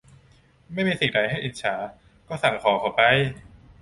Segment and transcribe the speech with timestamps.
[0.73, 1.75] ไม่มีสิ่งใดให้อิจฉา
[2.27, 3.01] ก็สั่งของเขาไป